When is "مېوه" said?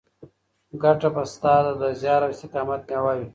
2.89-3.13